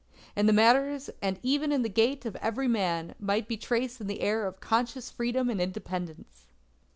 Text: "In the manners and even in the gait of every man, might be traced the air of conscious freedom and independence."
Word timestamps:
"In 0.35 0.47
the 0.47 0.51
manners 0.51 1.11
and 1.21 1.39
even 1.43 1.71
in 1.71 1.83
the 1.83 1.87
gait 1.87 2.25
of 2.25 2.35
every 2.37 2.67
man, 2.67 3.13
might 3.19 3.47
be 3.47 3.55
traced 3.55 4.07
the 4.07 4.21
air 4.21 4.47
of 4.47 4.59
conscious 4.59 5.11
freedom 5.11 5.47
and 5.47 5.61
independence." 5.61 6.47